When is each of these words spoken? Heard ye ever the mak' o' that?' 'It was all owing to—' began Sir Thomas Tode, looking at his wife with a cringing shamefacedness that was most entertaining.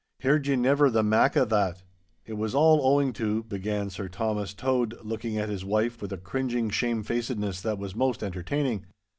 Heard 0.23 0.47
ye 0.47 0.55
ever 0.67 0.89
the 0.89 1.03
mak' 1.03 1.37
o' 1.37 1.45
that?' 1.45 1.83
'It 2.25 2.33
was 2.33 2.55
all 2.55 2.81
owing 2.81 3.13
to—' 3.13 3.43
began 3.43 3.91
Sir 3.91 4.07
Thomas 4.07 4.51
Tode, 4.55 4.95
looking 5.03 5.37
at 5.37 5.47
his 5.47 5.63
wife 5.63 6.01
with 6.01 6.11
a 6.11 6.17
cringing 6.17 6.71
shamefacedness 6.71 7.61
that 7.61 7.77
was 7.77 7.95
most 7.95 8.23
entertaining. 8.23 8.87